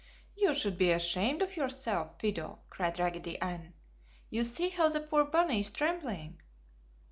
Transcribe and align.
"You 0.35 0.55
should 0.55 0.79
be 0.79 0.91
ashamed 0.91 1.43
of 1.43 1.55
yourself, 1.55 2.19
Fido!" 2.19 2.57
cried 2.71 2.97
Raggedy 2.97 3.39
Ann. 3.39 3.75
"Just 4.33 4.55
see 4.55 4.69
how 4.69 4.89
the 4.89 4.99
poor 5.01 5.23
bunny 5.25 5.59
is 5.59 5.69
trembling!" 5.69 6.41